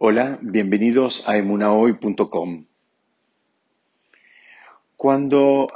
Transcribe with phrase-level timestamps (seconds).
[0.00, 2.66] Hola, bienvenidos a emunahoy.com.
[4.94, 5.66] Cuando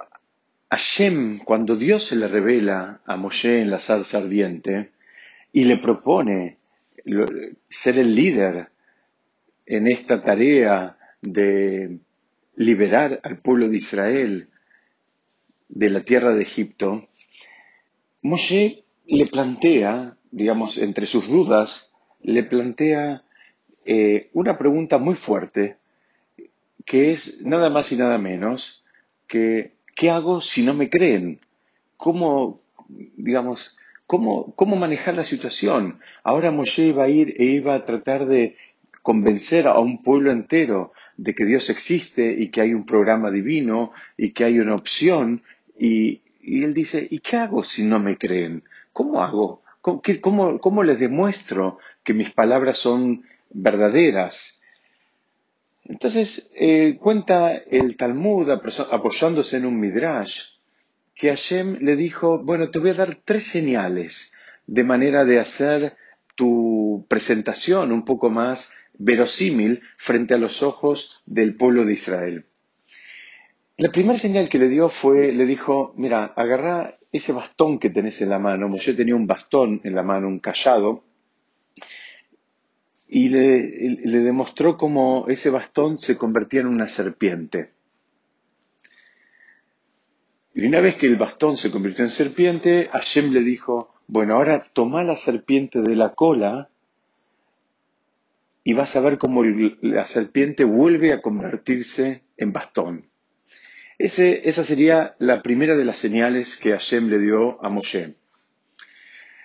[0.71, 4.93] Hashem, cuando Dios se le revela a Moshe en la salsa ardiente
[5.53, 6.59] y le propone
[7.69, 8.69] ser el líder
[9.67, 11.99] en esta tarea de
[12.55, 14.51] liberar al pueblo de Israel
[15.69, 17.09] de la tierra de Egipto,
[18.23, 23.25] Moshe le plantea, digamos, entre sus dudas, le plantea
[23.85, 25.77] eh, una pregunta muy fuerte,
[26.85, 28.85] que es nada más y nada menos
[29.29, 31.41] que ¿qué hago si no me creen?
[31.97, 36.01] ¿Cómo, digamos, cómo, cómo manejar la situación?
[36.25, 38.57] Ahora Moshe iba a ir e iba a tratar de
[39.03, 43.93] convencer a un pueblo entero de que Dios existe y que hay un programa divino
[44.17, 45.43] y que hay una opción.
[45.79, 48.65] Y, él dice, ¿y qué hago si no me creen?
[48.93, 49.63] ¿Cómo hago?
[49.81, 54.61] ¿Cómo, les demuestro que mis palabras son verdaderas?
[55.85, 60.53] Entonces eh, cuenta el Talmud apoyándose en un midrash
[61.15, 64.33] que Hashem le dijo, bueno, te voy a dar tres señales
[64.67, 65.97] de manera de hacer
[66.35, 72.47] tu presentación un poco más verosímil frente a los ojos del pueblo de Israel.
[73.77, 78.21] La primera señal que le dio fue, le dijo, mira, agarra ese bastón que tenés
[78.23, 78.69] en la mano.
[78.69, 81.05] Moshe tenía un bastón en la mano, un callado,
[83.15, 87.73] y le, demostró cómo ese bastón se convertía en una serpiente.
[90.55, 94.65] Y una vez que el bastón se convirtió en serpiente, Hashem le dijo, bueno, ahora
[94.73, 96.71] toma la serpiente de la cola
[98.65, 103.11] y vas a ver cómo la serpiente vuelve a convertirse en bastón.
[103.99, 108.15] esa sería la primera de las señales que Hashem le dio a Moshe.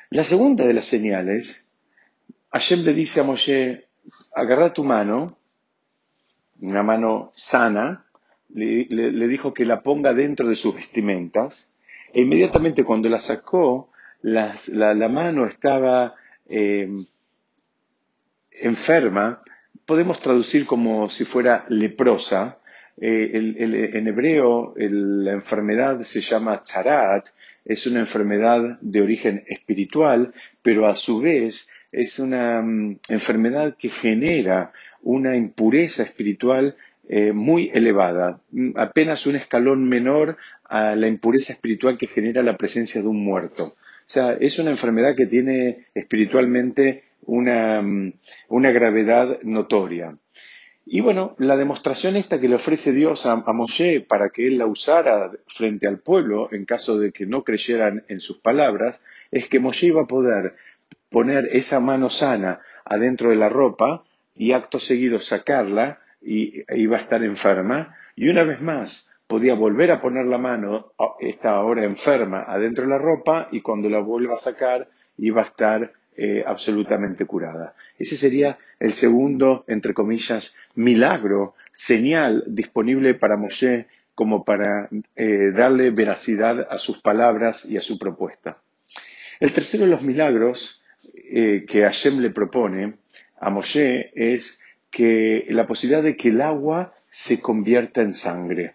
[0.10, 1.67] La segunda de las señales,
[2.52, 3.88] Hashem le dice a Moshe,
[4.34, 5.38] agarra tu mano,
[6.62, 8.06] una mano sana,
[8.50, 11.76] le, dijo que la ponga dentro de sus vestimentas,
[12.14, 13.92] e inmediatamente cuando la sacó,
[14.22, 14.56] la,
[15.10, 16.16] mano estaba
[16.48, 16.90] eh,
[18.52, 19.42] enferma,
[19.86, 22.60] podemos traducir como si fuera leprosa.
[23.00, 23.30] Eh,
[23.94, 27.28] en hebreo la enfermedad se llama tzarat,
[27.64, 30.34] es una enfermedad de origen espiritual,
[30.68, 36.76] pero a su vez es una mm, enfermedad que genera una impureza espiritual
[37.08, 40.36] eh, muy elevada, mm, apenas un escalón menor
[40.66, 43.64] a la impureza espiritual que genera la presencia de un muerto.
[43.64, 48.10] O sea, es una enfermedad que tiene espiritualmente Mm,
[48.48, 50.18] una, gravedad notoria.
[50.90, 54.68] Y bueno, la demostración esta que le ofrece Dios a, Moshe para que él la
[54.68, 59.60] usara frente al pueblo en caso de que no creyeran en sus palabras, es que
[59.60, 60.56] Moshe iba a poder
[61.10, 66.96] poner esa mano sana adentro de la ropa y acto seguido sacarla y e iba
[66.96, 67.94] a estar enferma.
[68.16, 72.92] Y una vez más podía volver a poner la mano, esta ahora enferma, adentro de
[72.92, 74.88] la ropa y cuando la vuelva a sacar
[75.18, 77.76] iba a estar eh, absolutamente curada.
[78.00, 83.86] Ese sería el segundo, entre comillas, milagro, señal disponible para Moshe
[84.16, 88.58] como para eh, darle veracidad a sus palabras y a su propuesta.
[89.40, 90.82] El tercero de los milagros
[91.14, 92.96] eh, que Hashem le propone
[93.40, 98.74] a Moshe es que la posibilidad de que el agua se convierta en sangre.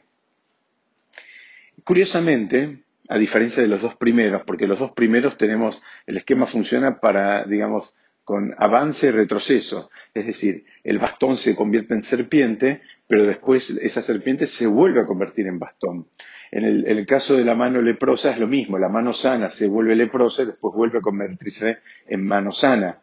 [1.82, 7.00] Curiosamente, a diferencia de los dos primeros, porque los dos primeros tenemos, el esquema funciona
[7.00, 9.90] para, digamos, con avance y retroceso.
[10.14, 15.06] Es decir, el bastón se convierte en serpiente, pero después esa serpiente se vuelve a
[15.06, 16.06] convertir en bastón.
[16.50, 19.96] En el, caso de la mano leprosa es lo mismo, la mano sana se vuelve
[19.96, 23.00] leprosa y después vuelve a convertirse en mano sana.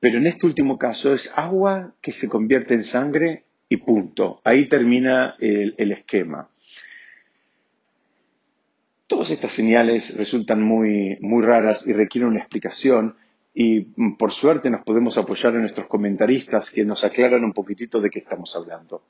[0.00, 4.40] Pero en este último caso es agua que se convierte en sangre y punto.
[4.42, 6.48] Ahí termina el esquema.
[9.08, 13.16] Todas estas señales resultan muy, muy raras y requieren una explicación
[13.54, 18.02] y mm, por suerte nos podemos apoyar en nuestros comentaristas que nos aclaran un poquitito
[18.02, 19.02] de qué estamos hablando.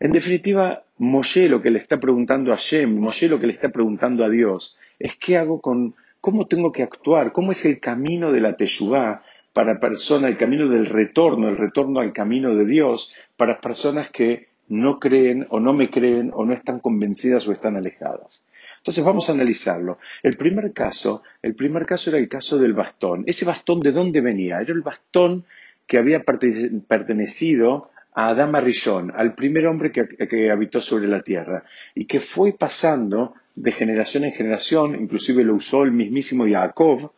[0.00, 3.68] En definitiva, Moshe lo que le está preguntando a Shem, Moshe lo que le está
[3.68, 8.32] preguntando a Dios, es qué hago con, cómo tengo que actuar, cómo es el camino
[8.32, 9.22] de la Teshuvah
[9.52, 14.48] para personas, el camino del retorno, el retorno al camino de Dios para personas que
[14.68, 18.46] no creen o no me creen o no están convencidas o están alejadas.
[18.86, 19.98] Entonces vamos a analizarlo.
[20.22, 23.24] El primer caso, el primer caso era el caso del bastón.
[23.26, 24.60] Ese bastón de dónde venía?
[24.60, 25.44] Era el bastón
[25.88, 31.64] que había pertenecido a Adama Rishon, al primer hombre que, habitó sobre la tierra,
[31.96, 37.10] y que fue pasando de generación en generación, inclusive lo usó el mismísimo Jacob,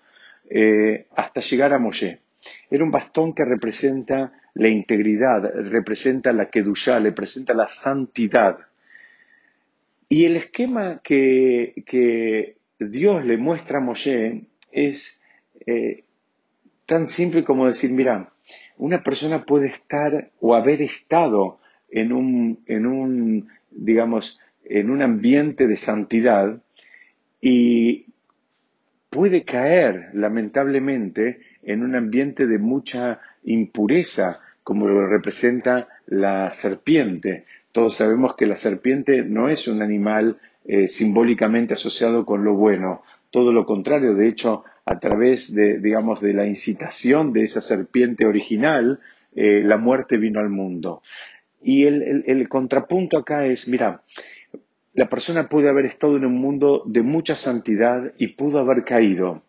[0.48, 2.20] eh, hasta llegar a Moshe.
[2.70, 8.56] Era un bastón que representa la integridad, representa la kedushá, representa la santidad.
[10.08, 15.20] Y el esquema que, Dios le muestra a Moshe es
[15.66, 16.04] eh,
[16.86, 18.32] tan simple como decir, mira,
[18.76, 21.58] una persona puede estar o haber estado
[21.90, 26.62] en un, en un digamos, en un ambiente de santidad
[27.40, 28.06] y
[29.10, 37.44] puede caer, lamentablemente, en un ambiente de mucha impureza, como lo representa la serpiente.
[37.72, 43.02] Todos sabemos que la serpiente no es un animal eh, simbólicamente asociado con lo bueno,
[43.30, 48.24] todo lo contrario, de hecho, a través de, digamos, de la incitación de esa serpiente
[48.26, 49.00] original,
[49.34, 51.02] eh, la muerte vino al mundo.
[51.62, 54.02] Y el, contrapunto acá es, mira,
[54.94, 59.42] la persona puede haber estado en un mundo de mucha santidad y pudo haber caído.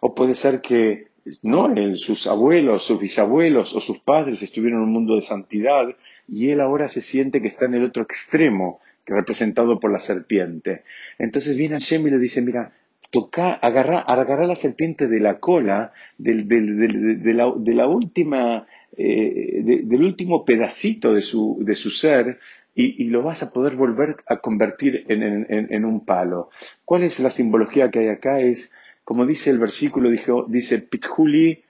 [0.00, 1.08] O puede ser que
[1.42, 5.86] no, sus abuelos, sus bisabuelos o sus padres estuvieron en un mundo de santidad
[6.32, 10.82] y él ahora se siente que está en el otro extremo, representado por la serpiente.
[11.18, 12.72] Entonces viene Hashem y le dice, mira,
[13.10, 21.20] toca, agarra, la serpiente de la cola, de, la, última, eh, del último pedacito de
[21.20, 22.38] su, de su ser,
[22.74, 26.48] y, lo vas a poder volver a convertir en, un palo.
[26.86, 28.40] ¿Cuál es la simbología que hay acá?
[28.40, 28.74] Es,
[29.04, 31.62] como dice el versículo, dijo, dice, Pitjuli,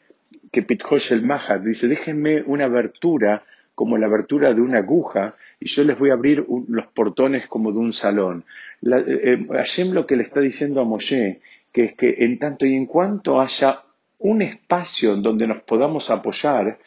[0.53, 3.43] que Pitjosh el Mahat, dice, déjenme una abertura
[3.75, 7.73] como la abertura de una aguja y yo les voy a abrir los portones como
[7.73, 8.45] de un salón.
[8.81, 11.41] La, eh, eh, Hashem lo que le está diciendo a Moshe,
[11.73, 13.83] que es que en tanto y en cuanto haya
[14.19, 16.79] un espacio donde nos podamos apoyar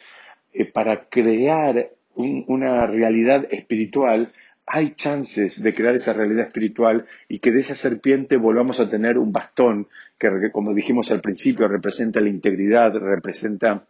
[0.52, 4.32] eh, para crear una realidad espiritual,
[4.66, 9.18] hay chances de crear esa realidad espiritual y que de esa serpiente volvamos a tener
[9.18, 9.86] un bastón
[10.18, 13.84] que, como dijimos al principio, representa la integridad, representa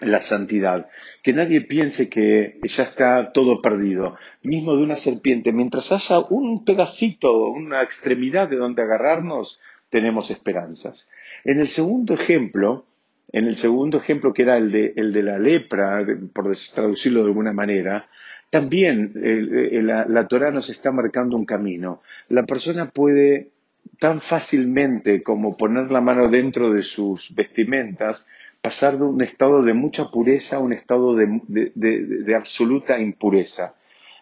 [0.00, 0.88] la santidad.
[1.22, 4.16] Que nadie piense que ya está todo perdido.
[4.42, 9.60] Mismo de una serpiente, mientras haya un pedacito, una extremidad de donde agarrarnos,
[9.90, 11.10] tenemos esperanzas.
[11.44, 12.86] En el segundo ejemplo,
[13.32, 17.26] en el segundo ejemplo que era el de, el de la lepra, por traducirlo de
[17.26, 18.08] alguna manera,
[18.50, 22.02] también la, la Torah nos está marcando un camino.
[22.28, 23.50] La persona puede
[23.98, 28.26] tan fácilmente como poner la mano dentro de sus vestimentas,
[28.68, 33.74] pasar de un estado de mucha pureza a un estado de, absoluta impureza.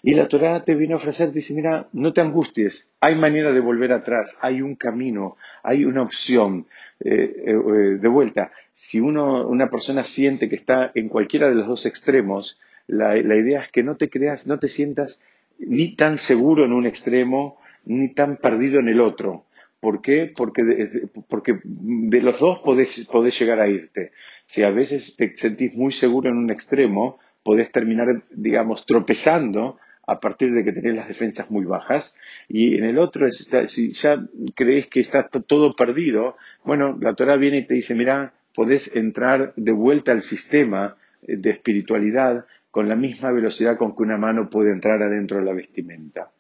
[0.05, 3.59] Y la Torah te viene a ofrecer, dice, mira, no te angusties, hay manera de
[3.59, 6.67] volver atrás, hay un camino, hay una opción.
[7.01, 11.57] Eh, eh, eh, de vuelta, si uno, una persona siente que está en cualquiera de
[11.57, 15.27] los dos extremos, la, idea es que no te creas, no te sientas
[15.59, 19.47] ni tan seguro en un extremo, ni tan perdido en el otro.
[19.81, 20.33] ¿Por qué?
[20.35, 24.13] Porque de, porque de los dos podés, podés, llegar a irte.
[24.47, 30.21] Si a veces te sentís muy seguro en un extremo, podés terminar, digamos, tropezando a
[30.21, 32.17] partir de que tenés las defensas muy bajas.
[32.49, 37.59] Y en el otro, si ya crees que está todo perdido, bueno, la Torah viene
[37.59, 43.33] y te dice, mira, podés entrar de vuelta al sistema de espiritualidad con la misma
[43.33, 46.31] velocidad con que una mano puede entrar adentro de la vestimenta.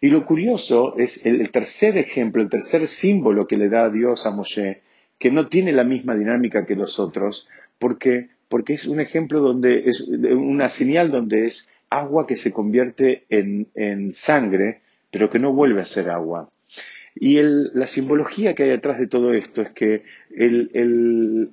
[0.00, 4.32] Y lo curioso es el, tercer ejemplo, el tercer símbolo que le da Dios a
[4.32, 4.82] Moshe,
[5.22, 7.48] que no tiene la misma dinámica que los otros,
[7.78, 13.22] porque, porque es un ejemplo donde es una señal donde es agua que se convierte
[13.28, 14.80] en, sangre,
[15.12, 16.50] pero que no vuelve a ser agua.
[17.14, 20.02] Y la simbología que hay detrás de todo esto es que
[20.36, 21.52] el,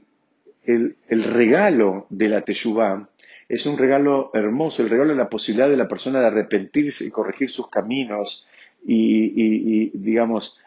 [0.65, 3.07] el regalo de la Teshuvah
[3.49, 7.11] es un regalo hermoso, el regalo de la posibilidad de la persona de arrepentirse y
[7.11, 8.47] corregir sus caminos
[8.83, 10.59] y, digamos,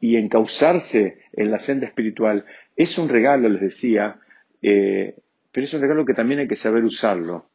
[0.00, 2.44] y encauzarse en la senda espiritual.
[2.76, 4.16] Es un regalo, les decía,
[4.62, 5.16] eh,
[5.52, 7.46] pero es un regalo que también hay que saber usarlo.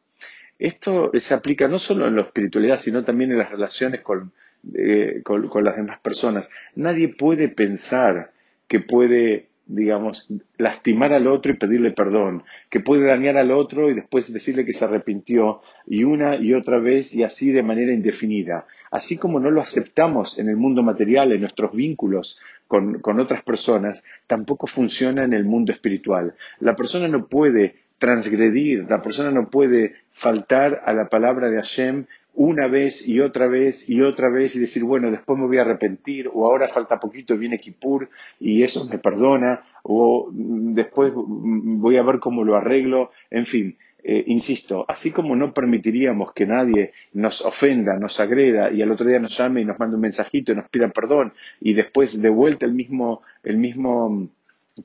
[0.58, 4.32] Esto se aplica no solo en la espiritualidad, sino también en las relaciones con,
[4.74, 6.50] eh, con las demás personas.
[6.74, 8.32] Nadie puede pensar
[8.68, 13.94] que puede digamos, lastimar al otro y pedirle perdón, que puede dañar al otro y
[13.94, 18.66] después decirle que se arrepintió, y una y otra vez y así de manera indefinida.
[18.90, 23.42] Así como no lo aceptamos en el mundo material, en nuestros vínculos con, con otras
[23.42, 26.34] personas, tampoco funciona en el mundo espiritual.
[26.58, 32.06] La persona no puede transgredir, la persona no puede faltar a la palabra de Hashem
[32.34, 35.62] una vez y otra vez y otra vez y decir, bueno, después me voy a
[35.62, 38.08] arrepentir, o ahora falta poquito, viene Kippur
[38.38, 43.76] y eso me perdona, o después voy a ver cómo lo arreglo, en fin.
[44.02, 49.06] Eh, insisto, así como no permitiríamos que nadie nos ofenda, nos agreda y al otro
[49.06, 52.30] día nos llame y nos mande un mensajito y nos pida perdón y después de
[52.30, 54.30] vuelta el mismo, el mismo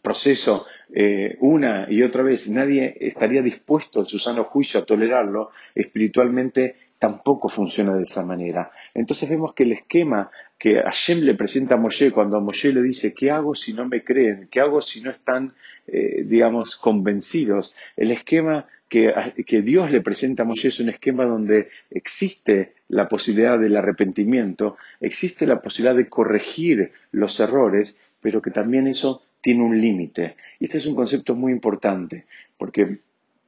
[0.02, 5.52] proceso eh, una y otra vez, nadie estaría dispuesto en su sano juicio a tolerarlo,
[5.74, 8.72] espiritualmente tampoco funciona de esa manera.
[8.94, 12.82] Entonces vemos que el esquema que Hashem le presenta a Moshe cuando a Moshe le
[12.82, 14.48] dice, ¿qué hago si no me creen?
[14.50, 15.54] ¿Qué hago si no están,
[15.88, 17.75] eh, digamos, convencidos?
[17.98, 19.14] El esquema que,
[19.46, 24.78] que, Dios le presenta a Moshe es un esquema donde existe la posibilidad del arrepentimiento,
[25.02, 30.36] existe la posibilidad de corregir los errores, pero que también eso tiene un límite.
[30.60, 32.25] Y este es un concepto muy importante,
[32.58, 33.00] porque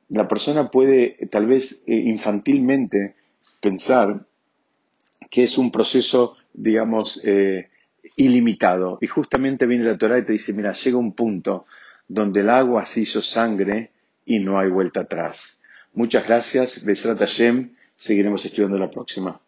[0.10, 3.16] la persona puede tal vez eh, infantilmente
[3.62, 4.26] pensar
[5.30, 7.70] que es un proceso, digamos, eh,
[8.16, 8.98] ilimitado.
[9.02, 11.66] Y justamente viene la Torah y te dice, mira, llega un punto
[12.08, 13.92] donde el agua se hizo sangre
[14.26, 15.62] y no hay vuelta atrás.
[15.94, 19.40] Muchas gracias, Besrat Hashem, seguiremos estudiando la próxima.